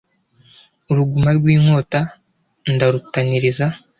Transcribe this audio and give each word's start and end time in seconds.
Uruguma 0.91 1.29
rw'inkota 1.37 2.01
ndarutaniriza 2.73 3.67